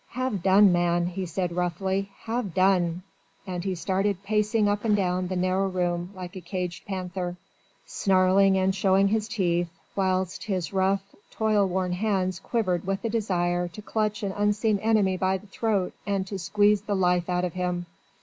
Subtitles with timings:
[0.13, 3.03] "Have done, man," he said roughly, "have done!"
[3.45, 7.35] And he started pacing up and down the narrow room like a caged panther,
[7.85, 13.67] snarling and showing his teeth, whilst his rough, toil worn hands quivered with the desire
[13.67, 17.53] to clutch an unseen enemy by the throat and to squeeze the life out of
[17.53, 17.85] him.